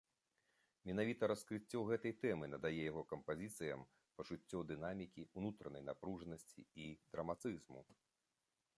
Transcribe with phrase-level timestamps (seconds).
[0.91, 3.85] Менавіта раскрыццё гэтай тэмы надае яго кампазіцыям
[4.21, 7.79] пачуццё дынамікі, унутранай напружанасці і драматызму.